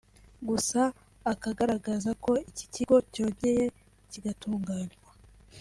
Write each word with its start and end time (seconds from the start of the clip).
Gusa 0.47 0.81
akagaragaza 1.31 2.09
ko 2.23 2.31
iki 2.49 2.65
kigo 2.73 2.95
cyongeye 3.13 3.63
kigatunganywa 4.11 5.09